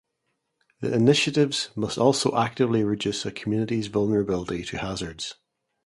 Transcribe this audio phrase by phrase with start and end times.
[0.79, 5.35] The initiatives must also actively reduce a community's vulnerability to hazards.